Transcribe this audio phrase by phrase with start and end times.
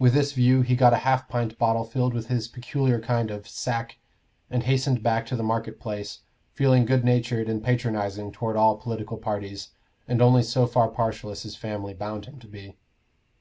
[0.00, 3.46] With this view he got a half pint bottle filled with his peculiar kind of
[3.46, 3.98] "sack,"
[4.50, 6.22] and hastened back to the market place,
[6.54, 9.68] feeling good natured and patronizing toward all political parties,
[10.08, 12.74] and only so far partial as his family bound him to be.